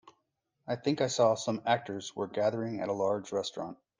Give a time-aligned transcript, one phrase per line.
[0.67, 3.77] I think I saw some actors were gathering at a large restaurant.